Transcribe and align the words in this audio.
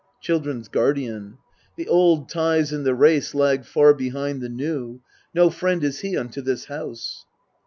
Children's 0.19 0.67
Guardian. 0.67 1.37
The 1.75 1.87
old 1.87 2.27
ties 2.27 2.73
in 2.73 2.81
the 2.85 2.95
race 2.95 3.35
lag 3.35 3.65
far 3.65 3.93
behind 3.93 4.41
The 4.41 4.49
new: 4.49 4.99
no 5.31 5.51
friend 5.51 5.83
is 5.83 5.99
he 5.99 6.17
unto 6.17 6.41
this 6.41 6.65
house. 6.65 7.27